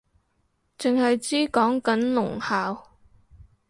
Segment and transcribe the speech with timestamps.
[0.79, 2.87] 剩係知講緊聾校